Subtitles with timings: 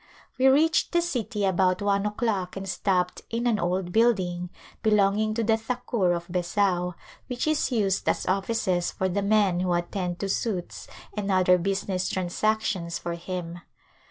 [0.39, 4.49] We reached the city about one o'clock and stopped in an old building,
[4.81, 6.95] belonging to the Thakur of Besau,
[7.27, 11.59] which is used as offices for the men who at tend to suits and other
[11.59, 13.59] business transactions for him.